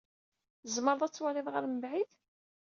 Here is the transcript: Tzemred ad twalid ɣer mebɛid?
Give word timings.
Tzemred 0.63 1.01
ad 1.05 1.11
twalid 1.13 1.47
ɣer 1.53 1.63
mebɛid? 1.67 2.11